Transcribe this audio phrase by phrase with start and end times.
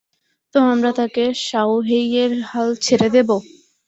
[0.55, 3.29] তো আমরা তাকে শাওহেইয়ের হাল ছেড়ে দেব?